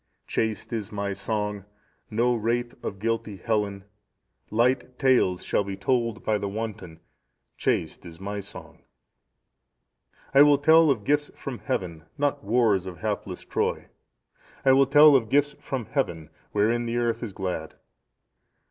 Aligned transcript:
"Chaste 0.25 0.73
is 0.73 0.91
my 0.91 1.13
song, 1.13 1.63
no 2.09 2.33
rape 2.33 2.73
of 2.83 2.97
guilty 2.97 3.37
Helen; 3.37 3.83
light 4.49 4.97
tales 4.97 5.43
shall 5.43 5.63
be 5.63 5.77
told 5.77 6.23
by 6.23 6.39
the 6.39 6.47
wanton, 6.49 6.99
chaste 7.55 8.03
is 8.03 8.19
my 8.19 8.39
song. 8.39 8.81
"I 10.33 10.41
will 10.41 10.57
tell 10.57 10.89
of 10.89 11.03
gifts 11.03 11.29
from 11.35 11.59
Heaven, 11.59 12.05
not 12.17 12.43
wars 12.43 12.87
of 12.87 12.97
hapless 12.97 13.45
Troy; 13.45 13.89
I 14.65 14.71
will 14.71 14.87
tell 14.87 15.15
of 15.15 15.29
gifts 15.29 15.53
from 15.61 15.85
Heaven, 15.85 16.31
wherein 16.51 16.87
the 16.87 16.97
earth 16.97 17.21
is 17.21 17.31
glad. 17.31 17.75